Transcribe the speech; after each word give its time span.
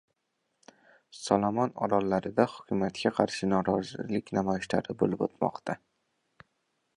Solomon 1.17 1.73
orollarida 1.87 2.45
hukumatga 2.53 3.11
qarshi 3.19 3.51
norozilik 3.53 4.33
namoyishlari 4.39 4.97
bo‘lib 5.03 5.23
o‘tmoqda. 5.29 5.77